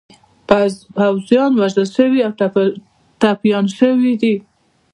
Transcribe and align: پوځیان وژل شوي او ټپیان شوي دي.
پوځیان 0.97 1.51
وژل 1.61 1.87
شوي 1.95 2.19
او 2.25 2.31
ټپیان 3.21 3.65
شوي 3.79 4.13
دي. 4.21 4.35